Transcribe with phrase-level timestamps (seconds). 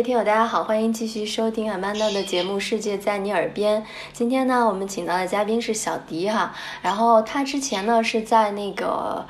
[0.00, 3.82] 各位听友，大家好，欢迎继续收听阿曼达的节目《世界在你耳边》。
[4.14, 9.26] 今天呢，我们请到的嘉宾是小迪哈，然后他之前呢是在那个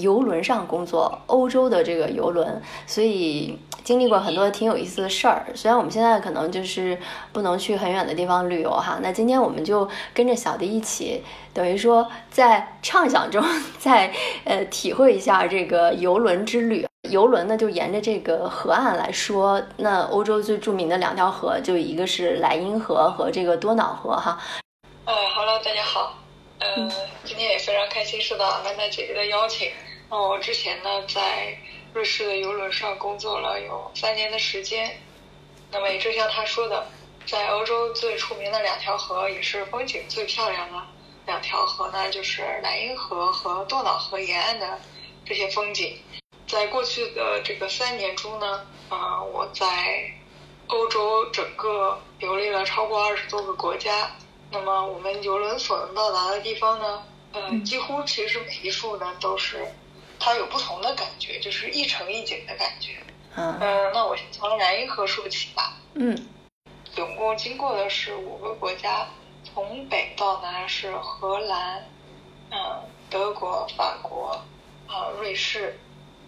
[0.00, 5.44] 游轮上工作，欧洲的这个游轮，所以经历过很多挺有意思的事儿。
[5.54, 6.98] 虽然我们现在可能就是
[7.34, 11.22] 不能去很远的地方旅游哈，那今天我们就跟着小迪一起，
[11.52, 13.44] 等于说在畅想中
[13.78, 14.10] 再
[14.44, 16.87] 呃体会一下这个游轮之旅。
[17.08, 24.38] 游轮呢，就沿着这个河岸来说，那欧洲最著名的两条河，就一个是莱茵河和这个多瑙河哈。
[25.04, 26.18] 呃，Hello，大家好，
[26.58, 26.90] 嗯，
[27.24, 29.70] 今天也非常开心受到安娜姐姐的邀请。
[30.10, 31.56] 那我之前呢，在
[31.94, 34.90] 瑞士的游轮上工作了有三年的时间。
[35.70, 36.86] 那么也正像她说的，
[37.26, 40.78] 在欧洲最出名的两条河，也是风景最漂亮的
[41.26, 44.78] 两条河呢，就是莱茵河和多瑙河沿岸的
[45.24, 45.98] 这些风景。
[46.48, 49.66] 在过去的这个三年中呢，啊，我在
[50.68, 54.10] 欧洲整个游历了超过二十多个国家。
[54.50, 59.62] 那么我们游轮所能到达的地方呢，呃，几乎其实每一处呢都是
[60.18, 62.92] 它有不同的感觉，就是一城一景的感觉。
[63.36, 63.58] 嗯，
[63.92, 65.76] 那我先从莱茵河说起吧。
[65.92, 66.26] 嗯，
[66.94, 69.06] 总共经过的是五个国家，
[69.44, 71.86] 从北到南是荷兰、
[72.50, 74.40] 嗯，德国、法国、
[74.86, 75.78] 啊，瑞士。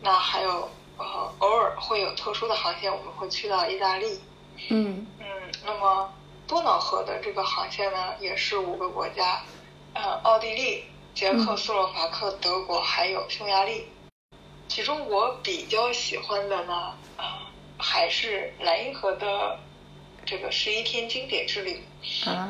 [0.02, 4.20] 那还有呃，偶尔会有特殊的航线，我们会去到意大利。
[4.68, 5.24] 嗯嗯，
[5.64, 6.12] 那么
[6.46, 9.42] 多瑙河的这个航线呢，也是五个国家，
[9.94, 10.84] 呃，奥地利、
[11.14, 13.86] 捷克斯洛伐克、德国还有匈牙利。
[14.68, 19.58] 其中我比较喜欢的呢，啊，还是莱茵河的
[20.26, 21.82] 这个十一天经典之旅，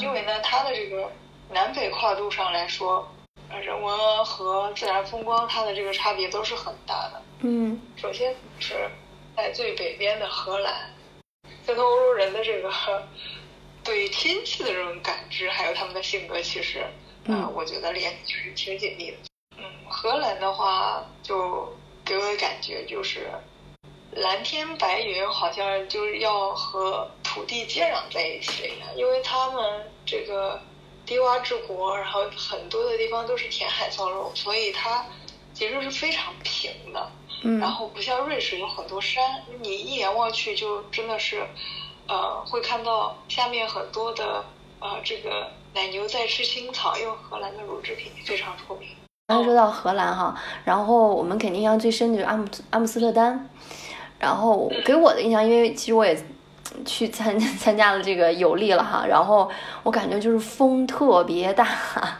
[0.00, 1.10] 因为呢，它的这个
[1.50, 3.08] 南北跨度上来说。
[3.58, 7.22] 人文和自然风光，它的这个差别都是很大的。
[7.40, 8.88] 嗯，首先是
[9.36, 10.94] 在最北边的荷兰，
[11.66, 12.70] 跟欧洲人的这个
[13.82, 16.80] 对天气的这种感知，还有他们的性格，其实
[17.26, 19.16] 啊，我觉得连就是挺紧密的。
[19.58, 23.28] 嗯，荷兰的话，就给我的感觉就是
[24.12, 30.60] 蓝天白云，好像就是要和土地接壤在一起一样，因为他们这个。
[31.10, 35.04] 低洼之国，然后很多的地方都是填海造陆，所以它
[35.52, 37.10] 其实是非常平的。
[37.42, 37.58] 嗯。
[37.58, 41.44] 然后不像瑞士有很多山，你一眼望去就真的是，
[42.06, 44.44] 呃，会看到下面很多的
[44.78, 48.88] 呃这个奶牛在吃青草，因为荷兰的乳制品非常出名。
[49.26, 53.50] 刚才说到荷兰哈，然后我们肯定印象最深的就是阿姆阿姆斯特丹，
[54.20, 56.16] 然后给我的印象，因为其实我也。
[56.84, 59.50] 去参 参加了这个游历了哈，然后
[59.82, 61.66] 我感觉就是风特别大，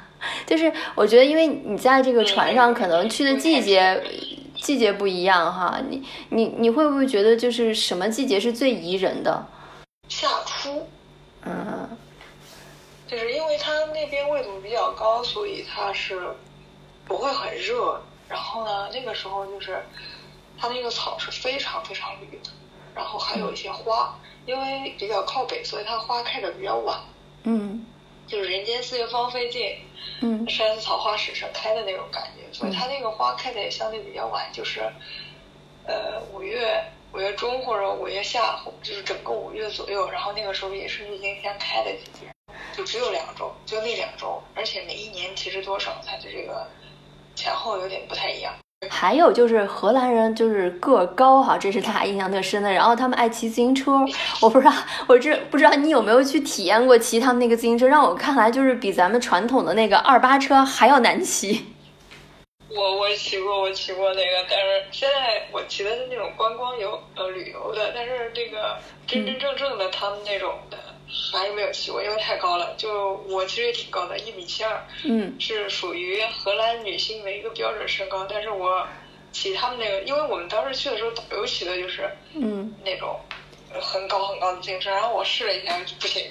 [0.47, 4.03] 就是我觉得因为你在这个船上可能去的季节
[4.56, 9.47] 季节不一样哈，你你你会不会觉得就是什么季节是最宜人的？
[10.09, 10.89] 夏初，
[11.44, 11.89] 嗯，
[13.06, 16.21] 就是因为它那边纬度比较高，所以它是
[17.05, 18.03] 不会很热。
[18.28, 19.78] 然后呢，那个时候就是
[20.59, 22.50] 它那个草是非常非常绿的，
[22.94, 24.16] 然后还有一些花。
[24.50, 27.00] 因为比较靠北，所以它花开的比较晚。
[27.44, 27.87] 嗯，
[28.27, 29.78] 就是人间四月芳菲尽，
[30.22, 34.81] 嗯，山寺草花始盛开的那种感觉，所以它那个花开的也相对比较晚，就是
[35.87, 46.69] 呃五月五月中或者五月下，就是整个五月左右，然后那个时候也是郁金香开的季节，就只有两周，就那两周，而且每一年其实多少，它的这个
[47.37, 48.53] 前后有点不太一样。
[48.89, 52.73] 还有就是荷兰人就是个高哈，这是他印象特深的。
[52.73, 53.93] 然后他们爱骑自行车，
[54.41, 54.73] 我不知道，
[55.07, 57.87] 我这不知道你有没有去体验过骑他们那个自行车？
[57.87, 61.63] 让我看来就是比咱们传统的那个二八车还要难骑。
[62.75, 70.78] 我我骑过，我骑过那个，但是现在我骑的是那种观光游呃旅游的，但是这个真真正正的他们那种的。
[71.33, 72.74] 还没有骑过，因为太高了。
[72.77, 78.27] 就我其实也挺高的，一米七二，嗯，是属于荷兰女性的一个标准身高。
[78.28, 78.86] 但是我
[79.33, 83.18] 骑他们那个，因为我们当时去的时候，导游骑的就是，嗯，那种
[83.80, 86.22] 很高很高的自行车，然后我试了一下，就不行，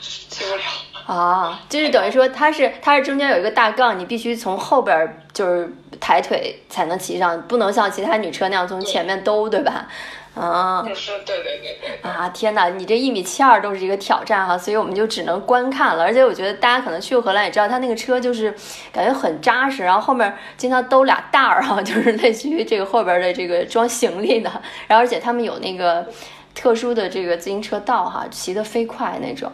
[0.00, 0.62] 骑不了。
[1.06, 5.68] 啊，就是等于说它是它是中间有一个大杠，你必须从后边就是
[6.00, 9.88] 抬腿才能骑上，不能像其他女车那样从前面兜，对吧？
[10.34, 12.10] 啊，是，对对对对。
[12.10, 16.02] 啊，天哪，你这一米七二都是一个挑战哈，所以我们就只能观看了。
[16.02, 18.50] 而且我觉得大家可能去过荷兰也知道，他那个车就是
[18.90, 24.50] 感觉很扎实，然后后面经常兜俩袋儿哈， 就是类似于这个后边的这个装行李的。
[24.86, 26.06] 然后而且他们有那个
[26.54, 29.52] 特殊的这个自行车道哈，骑得飞快那种。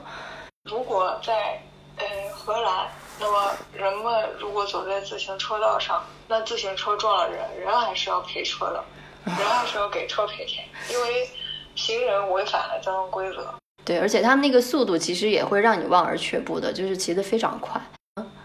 [0.70, 1.60] 如果在
[1.96, 2.86] 呃荷兰，
[3.18, 8.84] 那么人们如果走在自行车道上，那自行车撞了人，人还是要赔车的。
[9.24, 11.28] 人还是要给车赔钱，因为
[11.74, 13.54] 行人违反了交通规则。
[13.84, 17.80] 对，而且他们那个速度其实也会让你望而却步的，就是骑得非常快。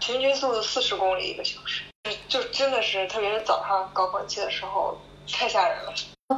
[0.00, 1.82] 平均速度四十公里一个小时，
[2.28, 4.96] 就真的是，特别是早上高峰期的时候，
[5.30, 5.92] 太吓人了。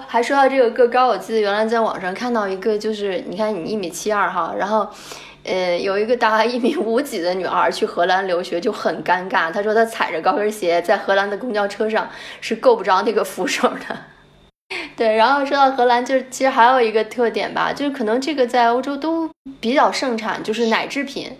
[0.08, 4.88] 还说到这个个高，我记得原来在网上看到一个，就是你看你一米七二哈，然后，
[5.44, 9.52] 呃，有一个大概一米五几的女孩去荷兰留学就很尴尬。
[9.52, 12.10] 她说她踩着高跟鞋在荷兰的公交车上
[12.40, 13.96] 是够不着那个扶手的。
[14.96, 21.38] 对，然后说到荷兰，就是其实还有一个特点吧，就是可能这个在欧洲都比较盛产，就是奶制品。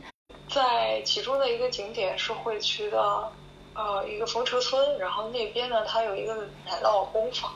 [0.48, 3.32] 在其中的一个景点是会去的，
[3.74, 6.34] 呃，一个风车村，然后那边呢，它有一个
[6.66, 7.50] 奶酪工坊。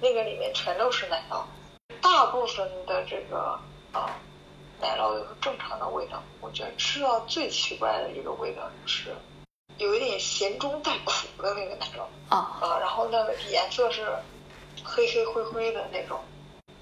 [0.00, 1.42] 那个里面全都是奶酪，
[2.00, 3.56] 大部分的这个
[3.92, 4.10] 啊
[4.80, 6.20] 奶酪都是正常的味道。
[6.40, 9.14] 我觉得吃到最奇怪的一个味道就是
[9.78, 12.02] 有一点咸中带苦的那个奶酪
[12.34, 14.08] 啊啊，然后那个颜色是
[14.82, 16.18] 黑黑灰灰的那种。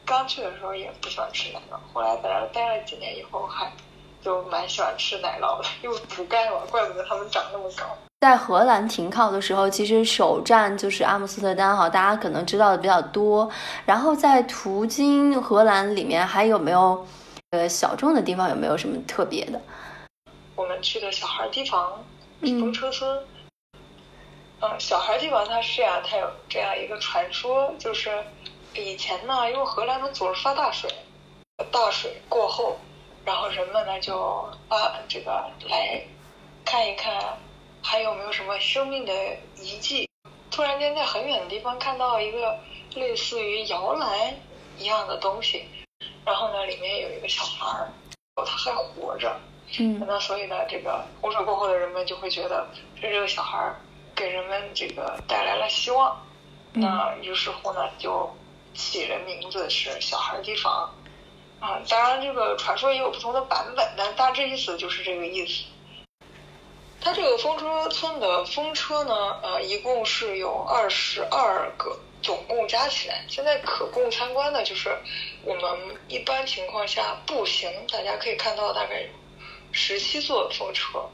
[0.04, 3.70] 刚去的时候也不喜欢吃奶酪，后来在那待了几年以后还
[4.20, 7.84] 就蛮喜欢吃奶酪的，因为补钙嘛，怪不得他们长那么高。
[8.20, 13.48] 在荷兰停靠的时候，其实首站就是阿姆斯特丹哈，大家可能知道的比较多。
[13.87, 17.06] 然后在途经荷兰里面还有没有
[17.50, 18.50] 呃小众的地方？
[18.50, 19.60] 有没有什么特别的？
[20.56, 22.04] 我们去的小孩地方，
[22.40, 23.19] 风车村。
[24.60, 28.24] 嗯，小孩地方它是这样，它有这样一个传说，就是
[28.74, 30.90] 以前呢，因为荷兰它总是发大水，
[31.70, 32.78] 大水过后，
[33.24, 34.18] 然后人们呢就
[34.68, 36.02] 啊这个来
[36.64, 37.38] 看一看。
[37.82, 39.12] 还有没有什么生命的
[39.56, 40.06] 遗迹？
[40.50, 42.58] 突然间在很远的地方看到一个
[42.94, 44.34] 类似于摇篮
[44.76, 45.64] 一样的东西，
[46.26, 47.88] 然后呢，里面有一个小孩儿，
[48.36, 49.34] 他还活着。
[49.78, 53.80] 嗯，那所以呢，这个洪水过后的人们就会觉得是这个小孩儿
[54.20, 56.20] 给人们这个带来了希望。
[56.75, 58.31] 那于是乎呢，就
[58.75, 60.94] 起了名字是小孩堤防。
[61.58, 65.64] 啊，当然这个传说也有不同的版本，但大致意思就是这个意思。
[67.00, 74.94] 它这个风车村的风车呢，呃，一共是有二十二个，总共加起来，现在可供参观的就是
[75.44, 79.08] 我们一般情况下步行，大家可以看到大概有
[79.73, 81.08] 十七座风车，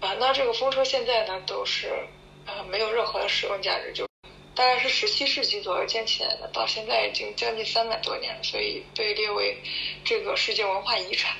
[0.00, 2.08] 啊，那这个风车现在呢都是
[2.46, 4.06] 呃没有任何的使用价值，就
[4.54, 9.58] 大概是十七世纪左右建起来的，到现在已经将近三百多年了，所以被列为
[10.04, 11.36] 这个世界文化遗产。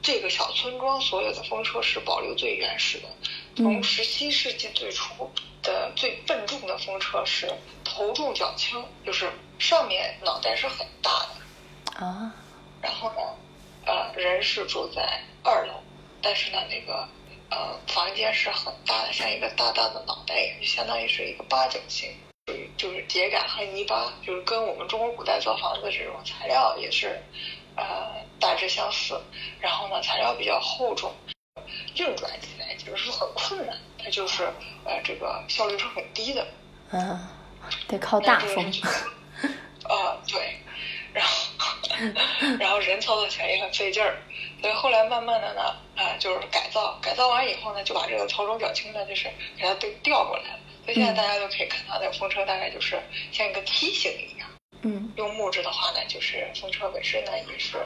[0.00, 3.08] 这个小村庄所有的风车是保留最原始的，
[3.56, 5.30] 从十七世纪最初
[5.62, 7.52] 的最笨重的风车是
[7.84, 11.10] 头重脚轻，就是上面脑袋是很大
[11.90, 12.32] 的啊，
[12.80, 13.20] 然后呢，
[13.84, 15.74] 呃，人是住在二楼，
[16.22, 17.06] 但是呢，那个
[17.50, 22.10] 呃房间是很大的，像一个大大的脑袋一样，就相当于是一个八角形，
[22.46, 27.20] 属于就是秸秆和泥巴，就是跟我们中国古代造房子这种材料也是。
[27.80, 29.16] 呃，大致相似，
[29.60, 31.14] 然后呢，材料比较厚重，
[31.94, 34.42] 运转起来就是很困难，它就是
[34.84, 36.44] 呃，这个效率是很低的。
[36.90, 37.16] 嗯，
[37.86, 38.64] 得靠大风。
[39.86, 40.58] 啊，对，
[41.12, 41.46] 然后
[42.58, 44.20] 然后人操作起来也很费劲儿，
[44.60, 49.24] 所以后来慢慢的呢，啊，就是改造，改造完以后呢，就把这个头重脚轻的，就是
[49.56, 50.60] 给它调调过来了。
[50.84, 53.00] 所以现在大家都可以看到，那个风车大概就是
[53.30, 54.48] 像一个梯形一样。
[54.82, 57.76] 嗯，用木质的话呢，就是风车本身呢也是，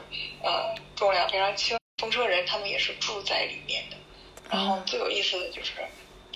[0.42, 1.76] 呃，重量非常轻。
[1.98, 3.96] 风车人他们也是住在里面的。
[4.50, 5.72] 然后最有意思的就是，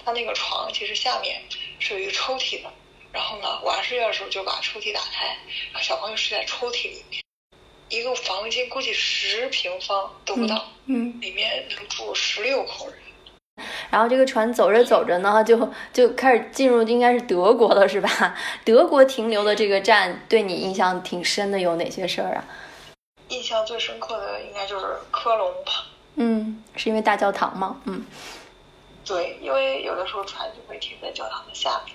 [0.04, 1.42] 他那个床其实下面
[1.78, 2.72] 是有一个抽屉的。
[3.12, 5.26] 然后呢，晚上睡觉的时候就把抽屉打开，
[5.72, 7.22] 然后小朋友睡在抽屉里面。
[7.88, 12.96] 一个房间估计十平方都不到，嗯，里面能住十六口人。
[13.90, 18.36] 然后这个船走着走着呢，就就开始进入应该是德国了，是吧？
[18.64, 22.44] 德国停留的这个站对你印象挺深的，有哪些事儿啊？
[23.28, 25.86] 印象最深刻的应该就是科隆吧。
[26.16, 27.80] 嗯，是因为大教堂吗？
[27.86, 28.04] 嗯，
[29.04, 31.94] 对，因为有的时候船就会停在教堂的下面。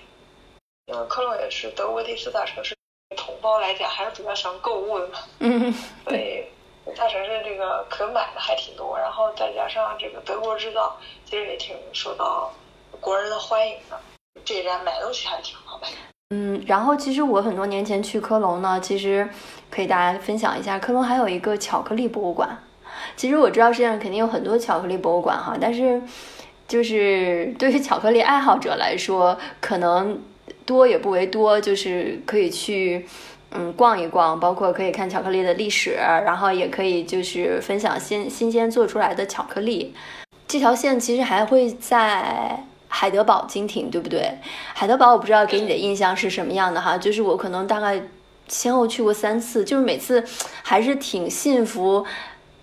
[0.87, 2.75] 因为科隆也是德国第四大城市，
[3.41, 5.13] 同胞来讲还是比较喜欢购物的嘛。
[5.39, 5.73] 嗯，
[6.05, 6.43] 所以。
[6.97, 12.51] 大城市这个可买的还挺多，然后再加上这个德国制造，其实也挺受到
[12.99, 13.97] 国人的欢迎的。
[14.43, 15.87] 这一站买东西还挺好买。
[16.31, 19.29] 嗯，然后其实我很多年前去科隆呢，其实
[19.69, 22.61] 可以大家分享一下，科隆还有一个巧克力博物馆。
[23.15, 26.01] 其实我知道世界上肯定有很多巧克力博物馆哈，但是
[26.67, 30.19] 就是对于巧克力爱好者来说，可能
[30.65, 33.07] 多也不为多，就是可以去。
[33.51, 39.93] 嗯，逛一逛，包括可以看巧克力的历史，然后也可以就是分享新新鲜做出来的巧克力。
[40.47, 44.37] 这条线其实还会在海德堡经停，对不对？
[44.73, 48.01] 海德堡我不知道给你的印象是什么样的哈，就是我可能大概
[48.47, 50.23] 先后去过三次，就是每次
[50.63, 52.05] 还是挺信服，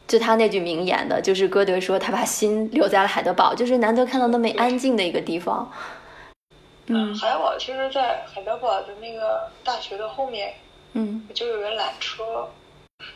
[0.07, 5.71] 就他那句名言的，就是歌德说他把心留在了海德堡，就是难得看到那么安静的一个地方。
[6.87, 10.55] 嗯，海德堡其实，在海德堡的那个大学的后面，
[10.99, 12.51] 嗯，就有个缆车。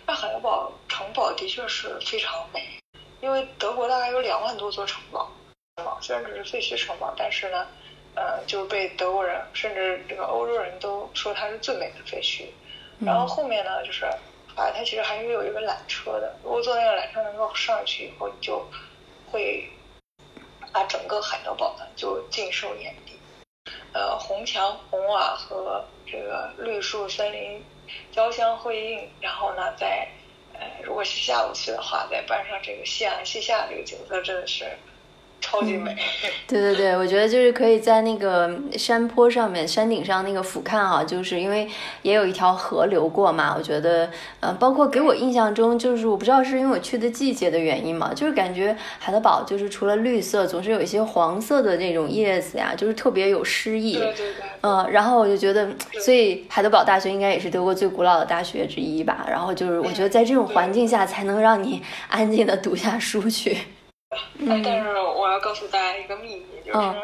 [0.06, 2.78] 那海德堡城堡的确是非常美，
[3.20, 5.30] 因为德国大概有两万多座城堡，
[6.00, 7.66] 虽然只是废墟城堡，但是呢。
[8.14, 12.44] 呃，就被德国人甚至这个欧洲人都说它是最美的废墟。
[13.00, 14.18] 然后后面呢，就是啊，
[14.54, 16.36] 它其实还是有一个缆车的。
[16.44, 18.68] 如果坐那个缆车能够上去以后，就
[19.30, 19.66] 会
[20.74, 23.14] 把整个海德堡呢就尽收眼底。
[23.92, 27.64] 呃，红墙红瓦和这个绿树森林
[28.10, 30.08] 交相辉映，然后呢，在
[30.54, 34.66] 呃，如果是下午去的话，再搬上这个夕阳西下这个景色，真的是。
[35.42, 35.94] 超级美，
[36.48, 41.68] 对对对，我觉得就是可以在那个山坡上面、山顶上那个俯瞰啊，就是因为
[42.00, 43.54] 也有一条河流过嘛。
[43.58, 44.08] 我觉得，
[44.40, 53.94] 呃，包括给我印象中，就是我不知道是因为我去的季节的原因嘛，就是感觉海德堡就是除了绿色，总是有一些黄色的那种叶子呀，就是特别有诗意。
[53.98, 54.34] 对对对。
[54.62, 55.68] 嗯，然后我就觉得，
[56.04, 59.26] 所以海德堡大学应该也是德国最古老的大学之一吧。
[59.28, 63.58] 然后就是我觉得在这种环境下，才能让你安静的读下书去。
[64.64, 67.02] 但是我要告诉大家一个秘密，就是，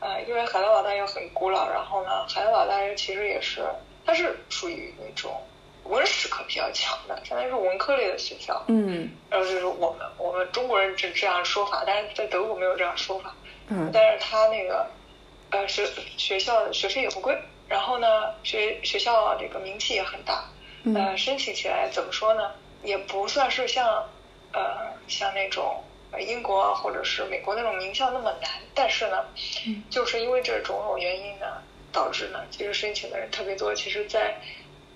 [0.00, 3.64] 呃，因为海德堡大学很古老，然后呢，海德堡大学其实也是，
[4.04, 5.40] 它是属于那种
[5.84, 8.62] 文史课比较强的，相当于是文科类的学校。
[8.68, 9.10] 嗯。
[9.30, 13.34] 然后就是我们我们中国人这这样说法，但是在德国没有这样说法。
[13.68, 13.90] 嗯。
[13.92, 14.86] 但是他那个，
[15.50, 17.36] 呃，学学校学费也不贵，
[17.68, 20.44] 然后呢，学学校这个名气也很大。
[20.94, 22.52] 呃，申请起来怎么说呢？
[22.82, 24.04] 也不算是像，
[24.52, 25.82] 呃，像那种。
[26.20, 29.24] 英国啊，或者是美国那种名校那么难，但是呢，
[29.90, 31.46] 就是因为这种种原因呢，
[31.92, 33.74] 导致呢，其实申请的人特别多。
[33.74, 34.40] 其实，在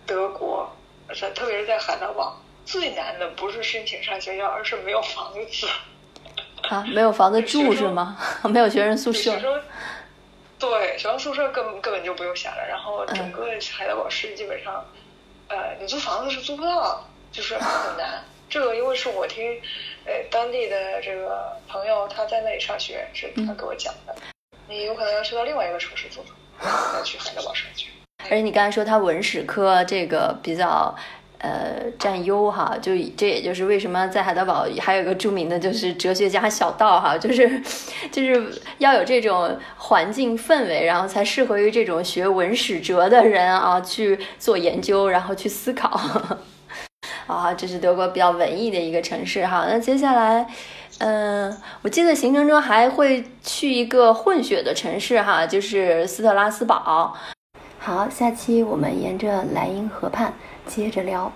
[0.06, 0.70] 德国，
[1.20, 5.68] 在特别是在海德堡，最难的不是申请上学校，而是没有房子。
[6.68, 8.18] 啊，没有房子 住是吗？
[8.44, 9.32] 没有学生宿舍。
[10.58, 12.66] 对，学生宿舍根本根本就不用想了。
[12.68, 14.84] 然后整个海德堡市基本上，
[15.48, 18.24] 呃，你租房子是租不到，就是很难。
[18.50, 19.60] 这个因为是我听，
[20.04, 24.14] 呃，当地的这个朋友他在那里上学，是他给我讲的。
[24.68, 27.88] 你有可能要去到另外一个城市租房，然后再去海德堡上学。
[28.24, 30.94] 而且你刚才说他文史科这个比较，
[31.38, 37.62] 呃，占优哈，就这也就是为什么在海德堡还有一个著名的就是哲学家小道哈，就是
[38.10, 45.98] 就是要有这种环境氛围，然后才适合于这种学文史哲的人啊去做研究，然后去思考。
[47.28, 49.66] 啊，这是德国比较文艺的一个城市哈。
[49.68, 50.44] 那接下来，
[50.98, 57.14] 嗯，我记得行程中还会去一个混血的城市哈，就是斯特拉斯堡。
[57.78, 60.32] 好，下期我们沿着莱茵河畔
[60.66, 61.30] 接着聊。